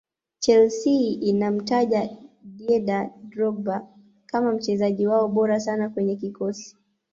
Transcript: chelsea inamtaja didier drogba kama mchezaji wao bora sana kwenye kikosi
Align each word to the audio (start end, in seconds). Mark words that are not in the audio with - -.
chelsea 0.39 1.19
inamtaja 1.21 2.09
didier 2.43 3.11
drogba 3.23 3.87
kama 4.25 4.51
mchezaji 4.51 5.07
wao 5.07 5.27
bora 5.27 5.59
sana 5.59 5.89
kwenye 5.89 6.15
kikosi 6.15 6.77